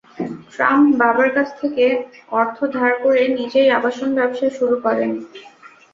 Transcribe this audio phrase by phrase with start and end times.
[0.51, 1.85] Trump বাবার কাছ থেকে
[2.31, 5.11] অর্থ ধার করে নিজেই আবাসন ব্যবসা শুরু করেন।